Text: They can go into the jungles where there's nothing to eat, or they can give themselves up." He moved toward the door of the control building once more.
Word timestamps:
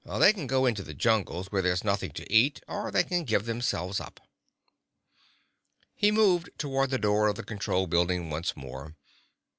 They 0.03 0.33
can 0.33 0.47
go 0.47 0.65
into 0.65 0.81
the 0.81 0.95
jungles 0.95 1.51
where 1.51 1.61
there's 1.61 1.83
nothing 1.83 2.09
to 2.13 2.33
eat, 2.33 2.59
or 2.67 2.89
they 2.89 3.03
can 3.03 3.23
give 3.23 3.45
themselves 3.45 3.99
up." 3.99 4.19
He 5.93 6.09
moved 6.09 6.49
toward 6.57 6.89
the 6.89 6.97
door 6.97 7.27
of 7.27 7.35
the 7.35 7.43
control 7.43 7.85
building 7.85 8.31
once 8.31 8.57
more. 8.57 8.95